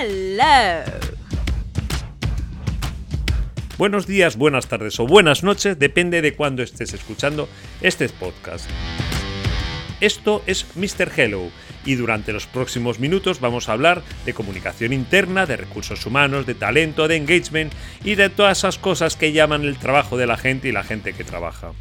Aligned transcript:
Hello. 0.00 0.84
Buenos 3.78 4.06
días, 4.06 4.36
buenas 4.36 4.68
tardes 4.68 5.00
o 5.00 5.06
buenas 5.08 5.42
noches, 5.42 5.76
depende 5.76 6.22
de 6.22 6.34
cuándo 6.34 6.62
estés 6.62 6.92
escuchando 6.92 7.48
este 7.80 8.08
podcast. 8.08 8.70
Esto 10.00 10.44
es 10.46 10.66
Mr. 10.76 11.10
Hello 11.16 11.50
y 11.84 11.96
durante 11.96 12.32
los 12.32 12.46
próximos 12.46 13.00
minutos 13.00 13.40
vamos 13.40 13.68
a 13.68 13.72
hablar 13.72 14.02
de 14.24 14.34
comunicación 14.34 14.92
interna, 14.92 15.46
de 15.46 15.56
recursos 15.56 16.06
humanos, 16.06 16.46
de 16.46 16.54
talento, 16.54 17.08
de 17.08 17.16
engagement 17.16 17.72
y 18.04 18.14
de 18.14 18.30
todas 18.30 18.58
esas 18.58 18.78
cosas 18.78 19.16
que 19.16 19.32
llaman 19.32 19.64
el 19.64 19.78
trabajo 19.78 20.16
de 20.16 20.28
la 20.28 20.36
gente 20.36 20.68
y 20.68 20.72
la 20.72 20.84
gente 20.84 21.12
que 21.12 21.24
trabaja. 21.24 21.72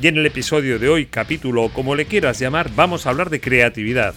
Y 0.00 0.06
en 0.06 0.16
el 0.16 0.24
episodio 0.24 0.78
de 0.78 0.88
hoy, 0.88 1.04
capítulo 1.04 1.64
o 1.64 1.72
como 1.72 1.94
le 1.94 2.06
quieras 2.06 2.38
llamar, 2.38 2.70
vamos 2.74 3.04
a 3.04 3.10
hablar 3.10 3.28
de 3.28 3.42
creatividad. 3.42 4.14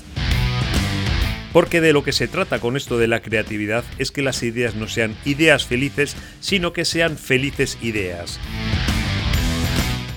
Porque 1.55 1.79
de 1.79 1.93
lo 1.93 2.03
que 2.03 2.11
se 2.11 2.27
trata 2.27 2.59
con 2.59 2.75
esto 2.75 2.97
de 2.97 3.07
la 3.07 3.21
creatividad 3.21 3.85
es 3.97 4.11
que 4.11 4.21
las 4.21 4.43
ideas 4.43 4.75
no 4.75 4.89
sean 4.89 5.15
ideas 5.23 5.65
felices, 5.65 6.17
sino 6.41 6.73
que 6.73 6.83
sean 6.83 7.17
felices 7.17 7.77
ideas. 7.81 8.41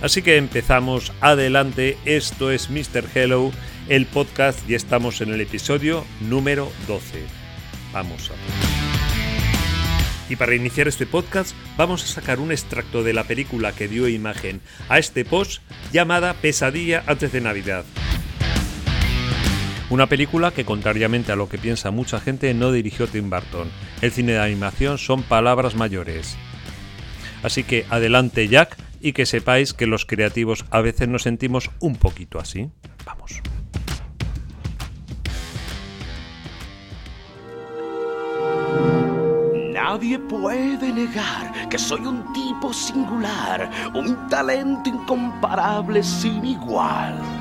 Así 0.03 0.21
que 0.21 0.37
empezamos, 0.37 1.13
adelante, 1.21 1.97
esto 2.05 2.51
es 2.51 2.71
Mr. 2.71 3.05
Hello, 3.15 3.53
el 3.89 4.07
podcast 4.07 4.69
y 4.69 4.75
estamos 4.75 5.21
en 5.21 5.33
el 5.33 5.41
episodio 5.41 6.05
número 6.23 6.73
12. 6.89 7.23
Vamos 7.93 8.33
a 8.33 10.33
Y 10.33 10.35
para 10.35 10.57
iniciar 10.57 10.89
este 10.89 11.07
podcast 11.07 11.55
vamos 11.77 12.03
a 12.03 12.09
sacar 12.09 12.41
un 12.41 12.51
extracto 12.51 13.05
de 13.05 13.13
la 13.13 13.23
película 13.23 13.71
que 13.71 13.87
dio 13.87 14.09
imagen 14.09 14.61
a 14.89 14.99
este 14.99 15.25
post 15.25 15.63
llamada 15.93 16.35
Pesadilla 16.35 17.05
antes 17.07 17.31
de 17.31 17.41
Navidad. 17.41 17.85
Una 19.91 20.07
película 20.07 20.51
que, 20.51 20.67
contrariamente 20.67 21.33
a 21.33 21.37
lo 21.37 21.49
que 21.49 21.57
piensa 21.57 21.91
mucha 21.91 22.21
gente, 22.21 22.53
no 22.53 22.73
dirigió 22.73 23.07
Tim 23.07 23.31
Burton. 23.31 23.71
El 24.03 24.13
cine 24.13 24.33
de 24.33 24.41
animación 24.41 24.99
son 24.99 25.23
palabras 25.23 25.77
mayores. 25.77 26.37
Así 27.43 27.65
que 27.65 27.87
adelante 27.89 28.49
Jack 28.49 28.77
y 29.01 29.13
que 29.13 29.25
sepáis 29.25 29.73
que 29.73 29.87
los 29.87 30.05
creativos 30.05 30.67
a 30.71 30.83
veces 30.83 31.09
nos 31.09 31.23
sentimos 31.23 31.71
un 31.81 31.97
poquito 31.97 32.39
así. 32.39 32.69
Vamos. 33.07 33.41
Nadie 39.73 40.19
puede 40.19 40.93
negar 40.93 41.69
que 41.71 41.79
soy 41.79 42.01
un 42.01 42.31
tipo 42.35 42.75
singular, 42.75 43.71
un 43.95 44.29
talento 44.29 44.91
incomparable 44.91 46.03
sin 46.03 46.45
igual. 46.45 47.38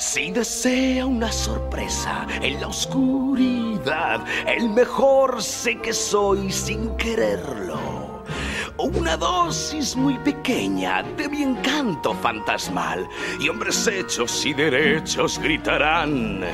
Si 0.00 0.30
desea 0.30 1.04
una 1.04 1.30
sorpresa 1.30 2.26
en 2.40 2.58
la 2.58 2.68
oscuridad, 2.68 4.24
el 4.46 4.70
mejor 4.70 5.42
sé 5.42 5.76
que 5.76 5.92
soy 5.92 6.50
sin 6.50 6.96
quererlo. 6.96 8.24
Una 8.78 9.18
dosis 9.18 9.94
muy 9.96 10.16
pequeña 10.20 11.02
de 11.02 11.28
mi 11.28 11.42
encanto 11.42 12.14
fantasmal 12.14 13.06
y 13.38 13.50
hombres 13.50 13.86
hechos 13.86 14.46
y 14.46 14.54
derechos 14.54 15.38
gritarán. 15.38 16.46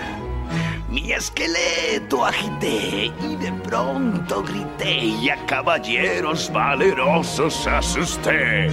Mi 0.88 1.12
esqueleto 1.12 2.24
agité 2.24 3.12
y 3.22 3.36
de 3.36 3.52
pronto 3.62 4.42
grité 4.42 5.04
y 5.04 5.30
a 5.30 5.36
caballeros 5.46 6.52
valerosos 6.52 7.64
asusté. 7.68 8.70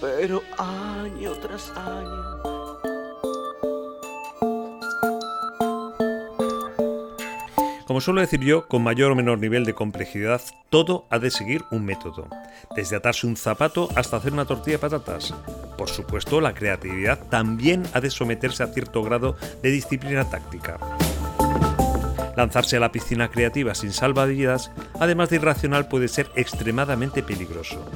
Pero 0.00 0.44
año 0.58 1.32
tras 1.42 1.70
año 1.70 2.57
Como 7.88 8.02
suelo 8.02 8.20
decir 8.20 8.40
yo, 8.40 8.68
con 8.68 8.82
mayor 8.82 9.12
o 9.12 9.14
menor 9.14 9.38
nivel 9.38 9.64
de 9.64 9.72
complejidad, 9.72 10.42
todo 10.68 11.06
ha 11.08 11.18
de 11.18 11.30
seguir 11.30 11.64
un 11.70 11.86
método. 11.86 12.28
Desde 12.76 12.96
atarse 12.96 13.26
un 13.26 13.34
zapato 13.34 13.88
hasta 13.96 14.18
hacer 14.18 14.34
una 14.34 14.44
tortilla 14.44 14.76
de 14.76 14.80
patatas. 14.80 15.32
Por 15.78 15.88
supuesto, 15.88 16.42
la 16.42 16.52
creatividad 16.52 17.18
también 17.30 17.84
ha 17.94 18.02
de 18.02 18.10
someterse 18.10 18.62
a 18.62 18.66
cierto 18.66 19.02
grado 19.02 19.38
de 19.62 19.70
disciplina 19.70 20.28
táctica. 20.28 20.78
Lanzarse 22.36 22.76
a 22.76 22.80
la 22.80 22.92
piscina 22.92 23.30
creativa 23.30 23.74
sin 23.74 23.94
salvavidas, 23.94 24.70
además 25.00 25.30
de 25.30 25.36
irracional, 25.36 25.88
puede 25.88 26.08
ser 26.08 26.28
extremadamente 26.36 27.22
peligroso. 27.22 27.90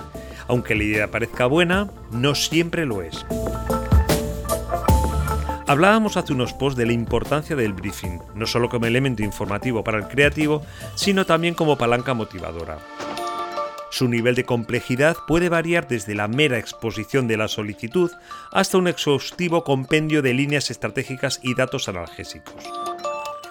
Aunque 0.48 0.74
la 0.74 0.84
idea 0.84 1.10
parezca 1.10 1.44
buena, 1.44 1.90
no 2.10 2.34
siempre 2.34 2.86
lo 2.86 3.02
es. 3.02 3.26
Hablábamos 5.66 6.16
hace 6.16 6.32
unos 6.32 6.52
posts 6.52 6.76
de 6.76 6.86
la 6.86 6.92
importancia 6.92 7.54
del 7.54 7.72
briefing, 7.72 8.18
no 8.34 8.46
solo 8.46 8.68
como 8.68 8.86
elemento 8.86 9.22
informativo 9.22 9.84
para 9.84 9.98
el 9.98 10.08
creativo, 10.08 10.62
sino 10.94 11.24
también 11.24 11.54
como 11.54 11.78
palanca 11.78 12.14
motivadora. 12.14 12.78
Su 13.90 14.08
nivel 14.08 14.34
de 14.34 14.44
complejidad 14.44 15.16
puede 15.28 15.48
variar 15.48 15.86
desde 15.86 16.14
la 16.14 16.26
mera 16.26 16.58
exposición 16.58 17.28
de 17.28 17.36
la 17.36 17.46
solicitud 17.46 18.10
hasta 18.50 18.78
un 18.78 18.88
exhaustivo 18.88 19.64
compendio 19.64 20.22
de 20.22 20.32
líneas 20.32 20.70
estratégicas 20.70 21.40
y 21.42 21.54
datos 21.54 21.88
analgésicos. 21.88 22.54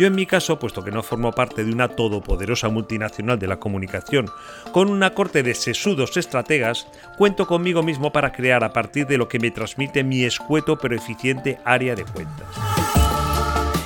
Yo 0.01 0.07
en 0.07 0.15
mi 0.15 0.25
caso, 0.25 0.57
puesto 0.57 0.83
que 0.83 0.89
no 0.89 1.03
formo 1.03 1.31
parte 1.31 1.63
de 1.63 1.71
una 1.71 1.87
todopoderosa 1.87 2.69
multinacional 2.69 3.37
de 3.37 3.45
la 3.45 3.59
comunicación, 3.59 4.31
con 4.71 4.89
una 4.89 5.13
corte 5.13 5.43
de 5.43 5.53
sesudos 5.53 6.17
estrategas, 6.17 6.87
cuento 7.19 7.45
conmigo 7.45 7.83
mismo 7.83 8.11
para 8.11 8.31
crear 8.31 8.63
a 8.63 8.73
partir 8.73 9.05
de 9.05 9.19
lo 9.19 9.27
que 9.27 9.37
me 9.37 9.51
transmite 9.51 10.03
mi 10.03 10.23
escueto 10.23 10.79
pero 10.79 10.95
eficiente 10.95 11.59
área 11.65 11.93
de 11.93 12.03
cuentas. 12.03 12.47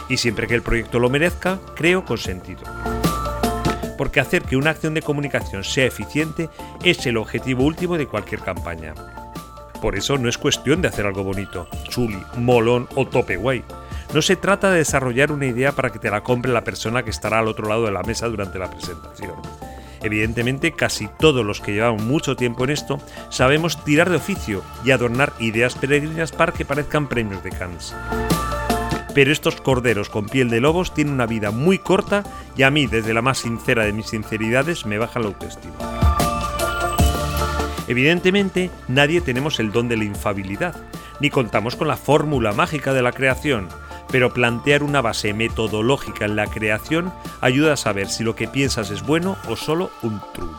Y 0.07 0.15
siempre 0.15 0.47
que 0.47 0.55
el 0.55 0.61
proyecto 0.61 0.99
lo 0.99 1.09
merezca, 1.09 1.59
creo 1.75 2.05
con 2.05 2.17
sentido. 2.17 2.63
Porque 3.97 4.21
hacer 4.21 4.43
que 4.43 4.55
una 4.55 4.69
acción 4.69 4.93
de 4.93 5.01
comunicación 5.01 5.65
sea 5.65 5.85
eficiente 5.85 6.47
es 6.81 7.05
el 7.05 7.17
objetivo 7.17 7.65
último 7.65 7.97
de 7.97 8.07
cualquier 8.07 8.39
campaña. 8.39 8.93
Por 9.81 9.97
eso 9.97 10.17
no 10.17 10.29
es 10.29 10.37
cuestión 10.37 10.81
de 10.81 10.87
hacer 10.87 11.05
algo 11.05 11.25
bonito, 11.25 11.67
chuli, 11.89 12.23
molón 12.37 12.87
o 12.95 13.05
tope 13.05 13.35
guay 13.35 13.65
no 14.13 14.21
se 14.21 14.35
trata 14.35 14.71
de 14.71 14.77
desarrollar 14.77 15.31
una 15.31 15.45
idea 15.45 15.71
para 15.73 15.91
que 15.91 15.99
te 15.99 16.09
la 16.09 16.23
compre 16.23 16.51
la 16.51 16.63
persona 16.63 17.03
que 17.03 17.09
estará 17.09 17.39
al 17.39 17.47
otro 17.47 17.67
lado 17.67 17.85
de 17.85 17.91
la 17.91 18.03
mesa 18.03 18.27
durante 18.27 18.59
la 18.59 18.69
presentación. 18.69 19.35
Evidentemente, 20.01 20.71
casi 20.71 21.07
todos 21.19 21.43
los 21.43 21.61
que 21.61 21.73
llevamos 21.73 22.03
mucho 22.03 22.35
tiempo 22.35 22.63
en 22.63 22.69
esto 22.69 22.99
sabemos 23.29 23.83
tirar 23.83 24.09
de 24.09 24.17
oficio 24.17 24.61
y 24.83 24.91
adornar 24.91 25.33
ideas 25.39 25.75
peregrinas 25.75 26.31
para 26.31 26.51
que 26.51 26.63
parezcan 26.63 27.07
premios 27.07 27.43
de 27.43 27.49
Cannes. 27.49 27.95
Pero 29.15 29.31
estos 29.31 29.59
corderos 29.61 30.09
con 30.09 30.27
piel 30.27 30.49
de 30.49 30.59
lobos 30.59 30.93
tienen 30.93 31.13
una 31.13 31.25
vida 31.25 31.49
muy 31.49 31.79
corta 31.79 32.23
y 32.55 32.63
a 32.63 32.69
mí, 32.69 32.85
desde 32.85 33.13
la 33.13 33.21
más 33.21 33.39
sincera 33.39 33.85
de 33.85 33.93
mis 33.93 34.07
sinceridades, 34.07 34.85
me 34.85 34.97
baja 34.97 35.19
la 35.19 35.27
autoestima. 35.27 35.73
Evidentemente, 37.87 38.69
nadie 38.87 39.21
tenemos 39.21 39.59
el 39.59 39.71
don 39.71 39.87
de 39.87 39.97
la 39.97 40.03
infabilidad, 40.03 40.75
ni 41.19 41.29
contamos 41.29 41.75
con 41.75 41.87
la 41.87 41.97
fórmula 41.97 42.51
mágica 42.51 42.93
de 42.93 43.01
la 43.01 43.11
creación, 43.11 43.69
pero 44.15 44.31
plantear 44.31 44.81
una 44.81 45.01
base 45.01 45.33
metodológica 45.33 46.23
en 46.23 46.37
la 46.37 46.47
creación 46.47 47.13
ayuda 47.41 47.73
a 47.73 47.75
saber 47.75 48.07
si 48.07 48.23
lo 48.23 48.33
que 48.33 48.47
piensas 48.47 48.89
es 48.89 49.05
bueno 49.05 49.35
o 49.49 49.57
solo 49.57 49.91
un 50.03 50.21
truco. 50.33 50.57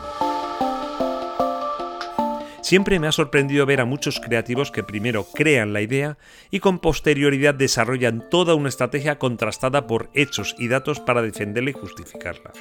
Siempre 2.61 3.01
me 3.01 3.07
ha 3.07 3.13
sorprendido 3.13 3.65
ver 3.65 3.81
a 3.81 3.87
muchos 3.87 4.21
creativos 4.21 4.71
que 4.71 4.85
primero 4.85 5.25
crean 5.33 5.73
la 5.73 5.81
idea 5.81 6.19
y 6.51 6.61
con 6.61 6.81
posterioridad 6.81 7.55
desarrollan 7.55 8.29
toda 8.29 8.55
una 8.55 8.69
estrategia 8.69 9.19
contrastada 9.19 9.87
por 9.87 10.11
hechos 10.13 10.55
y 10.59 10.69
datos 10.69 11.01
para 11.01 11.23
defenderla 11.23 11.71
y 11.71 11.73
justificarla. 11.73 12.53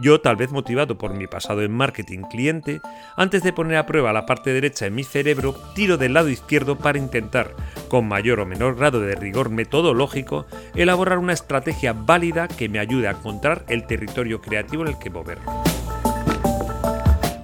Yo, 0.00 0.18
tal 0.22 0.36
vez 0.36 0.50
motivado 0.50 0.96
por 0.96 1.12
mi 1.12 1.26
pasado 1.26 1.60
en 1.60 1.72
marketing 1.72 2.20
cliente, 2.22 2.80
antes 3.16 3.42
de 3.42 3.52
poner 3.52 3.76
a 3.76 3.84
prueba 3.84 4.14
la 4.14 4.24
parte 4.24 4.50
derecha 4.50 4.86
en 4.86 4.94
mi 4.94 5.04
cerebro, 5.04 5.54
tiro 5.74 5.98
del 5.98 6.14
lado 6.14 6.30
izquierdo 6.30 6.78
para 6.78 6.98
intentar, 6.98 7.54
con 7.88 8.08
mayor 8.08 8.40
o 8.40 8.46
menor 8.46 8.76
grado 8.76 9.00
de 9.00 9.14
rigor 9.14 9.50
metodológico, 9.50 10.46
elaborar 10.74 11.18
una 11.18 11.34
estrategia 11.34 11.92
válida 11.92 12.48
que 12.48 12.70
me 12.70 12.78
ayude 12.78 13.08
a 13.08 13.12
encontrar 13.12 13.66
el 13.68 13.86
territorio 13.86 14.40
creativo 14.40 14.84
en 14.84 14.88
el 14.88 14.98
que 14.98 15.10
mover. 15.10 15.38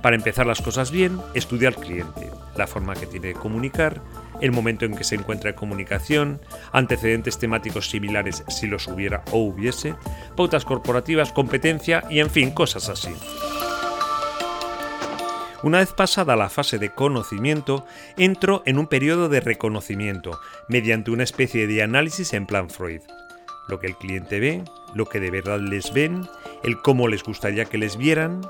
Para 0.01 0.17
empezar 0.17 0.47
las 0.47 0.63
cosas 0.63 0.91
bien, 0.91 1.21
estudia 1.35 1.69
al 1.69 1.77
cliente, 1.77 2.31
la 2.57 2.67
forma 2.67 2.95
que 2.95 3.07
tiene 3.07 3.29
de 3.29 3.35
comunicar, 3.35 4.01
el 4.41 4.53
momento 4.53 4.85
en 4.85 4.97
que 4.97 5.05
se 5.05 5.15
encuentra 5.15 5.51
en 5.51 5.57
comunicación, 5.57 6.41
antecedentes 6.73 7.39
temáticos 7.39 7.91
similares 7.91 8.45
si 8.49 8.67
los 8.67 8.87
hubiera 8.89 9.23
o 9.33 9.39
hubiese, 9.39 9.95
pautas 10.37 10.65
corporativas, 10.65 11.33
competencia 11.33 12.05
y 12.11 12.21
en 12.21 12.31
fin, 12.31 12.51
cosas 12.51 12.89
así. 12.89 13.11
Una 15.63 15.79
vez 15.79 15.93
pasada 15.93 16.37
la 16.37 16.49
fase 16.49 16.79
de 16.79 16.91
conocimiento, 16.91 17.87
entro 18.17 18.63
en 18.67 18.79
un 18.79 18.87
periodo 18.87 19.29
de 19.29 19.41
reconocimiento, 19.41 20.39
mediante 20.69 21.11
una 21.11 21.25
especie 21.25 21.67
de 21.67 21.83
análisis 21.83 22.35
en 22.35 22.47
plan 22.47 22.71
Freud. 22.71 23.01
Lo 23.69 23.81
que 23.81 23.89
el 23.89 23.97
cliente 23.97 24.39
ve, 24.39 24.63
lo 24.95 25.07
que 25.07 25.19
de 25.19 25.31
verdad 25.31 25.59
les 25.59 25.93
ven, 25.93 26.29
el 26.63 26.81
cómo 26.83 27.09
les 27.09 27.25
gustaría 27.25 27.65
que 27.65 27.79
les 27.79 27.97
vieran, 27.97 28.43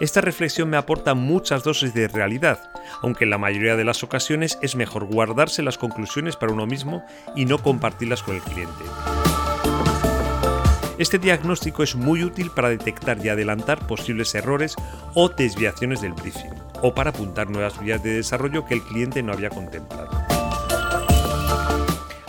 esta 0.00 0.20
reflexión 0.20 0.68
me 0.68 0.76
aporta 0.76 1.14
muchas 1.14 1.62
dosis 1.62 1.94
de 1.94 2.08
realidad, 2.08 2.58
aunque 3.02 3.24
en 3.24 3.30
la 3.30 3.38
mayoría 3.38 3.76
de 3.76 3.84
las 3.84 4.02
ocasiones 4.02 4.58
es 4.60 4.74
mejor 4.74 5.04
guardarse 5.04 5.62
las 5.62 5.78
conclusiones 5.78 6.36
para 6.36 6.52
uno 6.52 6.66
mismo 6.66 7.04
y 7.36 7.44
no 7.44 7.58
compartirlas 7.58 8.22
con 8.22 8.34
el 8.34 8.42
cliente. 8.42 8.84
Este 10.98 11.18
diagnóstico 11.18 11.82
es 11.82 11.96
muy 11.96 12.22
útil 12.22 12.50
para 12.50 12.68
detectar 12.68 13.24
y 13.24 13.28
adelantar 13.28 13.84
posibles 13.86 14.34
errores 14.34 14.76
o 15.14 15.28
desviaciones 15.28 16.00
del 16.00 16.12
briefing, 16.12 16.54
o 16.82 16.94
para 16.94 17.10
apuntar 17.10 17.50
nuevas 17.50 17.80
vías 17.80 18.02
de 18.02 18.14
desarrollo 18.14 18.64
que 18.64 18.74
el 18.74 18.82
cliente 18.82 19.22
no 19.22 19.32
había 19.32 19.50
contemplado. 19.50 20.23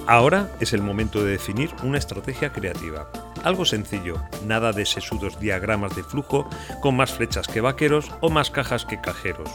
Ahora 0.07 0.51
es 0.59 0.73
el 0.73 0.83
momento 0.83 1.23
de 1.23 1.31
definir 1.31 1.71
una 1.81 1.97
estrategia 1.97 2.53
creativa. 2.53 3.09
Algo 3.43 3.65
sencillo, 3.65 4.21
nada 4.45 4.71
de 4.71 4.85
sesudos 4.85 5.39
diagramas 5.39 5.95
de 5.95 6.03
flujo 6.03 6.47
con 6.81 6.95
más 6.95 7.13
flechas 7.13 7.47
que 7.47 7.59
vaqueros 7.59 8.11
o 8.21 8.29
más 8.29 8.51
cajas 8.51 8.85
que 8.85 9.01
cajeros. 9.01 9.49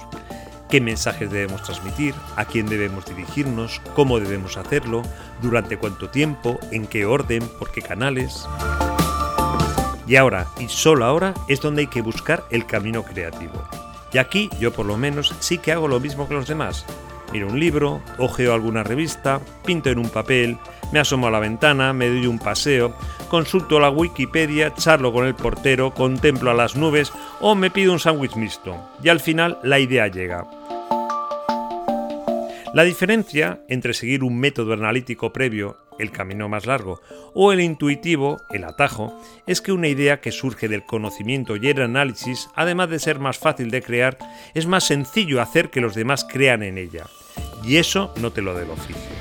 ¿Qué 0.68 0.80
mensajes 0.80 1.30
debemos 1.30 1.62
transmitir? 1.62 2.14
¿A 2.34 2.44
quién 2.44 2.66
debemos 2.66 3.06
dirigirnos? 3.06 3.80
¿Cómo 3.94 4.18
debemos 4.18 4.56
hacerlo? 4.56 5.02
¿Durante 5.40 5.76
cuánto 5.76 6.10
tiempo? 6.10 6.58
¿En 6.72 6.88
qué 6.88 7.04
orden? 7.04 7.46
¿Por 7.58 7.70
qué 7.70 7.80
canales? 7.80 8.44
Y 10.08 10.16
ahora, 10.16 10.48
y 10.58 10.68
solo 10.68 11.04
ahora, 11.04 11.34
es 11.46 11.60
donde 11.60 11.82
hay 11.82 11.86
que 11.86 12.02
buscar 12.02 12.44
el 12.50 12.66
camino 12.66 13.04
creativo. 13.04 13.68
Y 14.12 14.18
aquí 14.18 14.50
yo 14.58 14.72
por 14.72 14.86
lo 14.86 14.96
menos 14.96 15.32
sí 15.38 15.58
que 15.58 15.70
hago 15.70 15.86
lo 15.86 16.00
mismo 16.00 16.26
que 16.26 16.34
los 16.34 16.48
demás. 16.48 16.84
Miro 17.32 17.46
un 17.46 17.60
libro, 17.60 18.02
ojeo 18.18 18.52
alguna 18.52 18.82
revista, 18.82 19.40
pinto 19.64 19.88
en 19.88 19.98
un 19.98 20.08
papel, 20.08 20.58
me 20.92 20.98
asomo 20.98 21.28
a 21.28 21.30
la 21.30 21.38
ventana, 21.38 21.92
me 21.92 22.08
doy 22.08 22.26
un 22.26 22.38
paseo, 22.38 22.96
consulto 23.28 23.78
la 23.78 23.90
Wikipedia, 23.90 24.74
charlo 24.74 25.12
con 25.12 25.26
el 25.26 25.36
portero, 25.36 25.94
contemplo 25.94 26.50
a 26.50 26.54
las 26.54 26.74
nubes 26.74 27.12
o 27.40 27.54
me 27.54 27.70
pido 27.70 27.92
un 27.92 28.00
sándwich 28.00 28.34
mixto. 28.34 28.76
Y 29.02 29.08
al 29.08 29.20
final 29.20 29.58
la 29.62 29.78
idea 29.78 30.08
llega. 30.08 30.46
La 32.72 32.84
diferencia 32.84 33.60
entre 33.68 33.94
seguir 33.94 34.22
un 34.22 34.38
método 34.38 34.72
analítico 34.72 35.32
previo, 35.32 35.76
el 36.00 36.10
camino 36.10 36.48
más 36.48 36.66
largo, 36.66 37.00
o 37.34 37.52
el 37.52 37.60
intuitivo, 37.60 38.40
el 38.50 38.64
atajo, 38.64 39.20
es 39.46 39.60
que 39.60 39.72
una 39.72 39.88
idea 39.88 40.20
que 40.20 40.32
surge 40.32 40.68
del 40.68 40.84
conocimiento 40.84 41.56
y 41.56 41.68
el 41.68 41.82
análisis, 41.82 42.48
además 42.54 42.90
de 42.90 42.98
ser 42.98 43.18
más 43.18 43.38
fácil 43.38 43.70
de 43.70 43.82
crear, 43.82 44.18
es 44.54 44.66
más 44.66 44.84
sencillo 44.84 45.40
hacer 45.40 45.70
que 45.70 45.80
los 45.80 45.94
demás 45.94 46.26
crean 46.28 46.62
en 46.62 46.78
ella. 46.78 47.06
Y 47.64 47.76
eso 47.76 48.12
no 48.20 48.32
te 48.32 48.42
lo 48.42 48.54
del 48.54 48.70
oficio. 48.70 49.19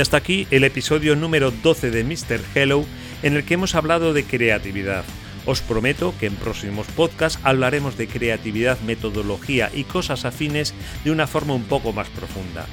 Y 0.00 0.02
hasta 0.02 0.16
aquí 0.16 0.46
el 0.50 0.64
episodio 0.64 1.14
número 1.14 1.50
12 1.50 1.90
de 1.90 2.04
Mr. 2.04 2.40
Hello 2.54 2.86
en 3.22 3.36
el 3.36 3.44
que 3.44 3.52
hemos 3.52 3.74
hablado 3.74 4.14
de 4.14 4.24
creatividad. 4.24 5.04
Os 5.44 5.60
prometo 5.60 6.14
que 6.18 6.24
en 6.24 6.36
próximos 6.36 6.86
podcasts 6.86 7.38
hablaremos 7.42 7.98
de 7.98 8.08
creatividad, 8.08 8.80
metodología 8.80 9.70
y 9.74 9.84
cosas 9.84 10.24
afines 10.24 10.72
de 11.04 11.10
una 11.10 11.26
forma 11.26 11.52
un 11.52 11.64
poco 11.64 11.92
más 11.92 12.08
profunda. 12.08 12.64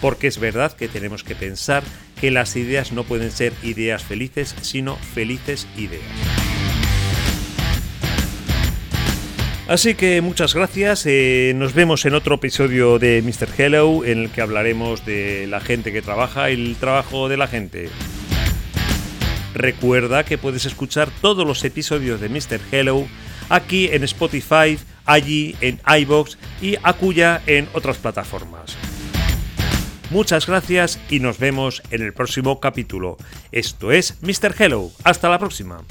Porque 0.00 0.28
es 0.28 0.38
verdad 0.38 0.76
que 0.76 0.86
tenemos 0.86 1.24
que 1.24 1.34
pensar 1.34 1.82
que 2.20 2.30
las 2.30 2.54
ideas 2.54 2.92
no 2.92 3.02
pueden 3.02 3.32
ser 3.32 3.52
ideas 3.64 4.04
felices, 4.04 4.54
sino 4.60 4.94
felices 4.94 5.66
ideas. 5.76 6.35
Así 9.68 9.96
que 9.96 10.20
muchas 10.20 10.54
gracias, 10.54 11.06
eh, 11.06 11.52
nos 11.56 11.74
vemos 11.74 12.04
en 12.04 12.14
otro 12.14 12.36
episodio 12.36 13.00
de 13.00 13.20
Mr. 13.20 13.48
Hello 13.58 14.04
en 14.04 14.18
el 14.22 14.30
que 14.30 14.40
hablaremos 14.40 15.04
de 15.04 15.48
la 15.48 15.58
gente 15.58 15.92
que 15.92 16.02
trabaja 16.02 16.50
y 16.50 16.54
el 16.54 16.76
trabajo 16.76 17.28
de 17.28 17.36
la 17.36 17.48
gente. 17.48 17.88
Recuerda 19.54 20.22
que 20.24 20.38
puedes 20.38 20.66
escuchar 20.66 21.10
todos 21.20 21.44
los 21.44 21.64
episodios 21.64 22.20
de 22.20 22.28
Mr. 22.28 22.60
Hello 22.70 23.08
aquí 23.48 23.88
en 23.90 24.04
Spotify, 24.04 24.78
allí 25.04 25.56
en 25.60 25.80
iBox 26.00 26.38
y 26.62 26.76
Acuya 26.84 27.42
en 27.46 27.68
otras 27.72 27.96
plataformas. 27.96 28.76
Muchas 30.10 30.46
gracias 30.46 31.00
y 31.10 31.18
nos 31.18 31.40
vemos 31.40 31.82
en 31.90 32.02
el 32.02 32.12
próximo 32.12 32.60
capítulo. 32.60 33.16
Esto 33.50 33.90
es 33.90 34.18
Mr. 34.22 34.54
Hello. 34.56 34.92
Hasta 35.02 35.28
la 35.28 35.40
próxima. 35.40 35.82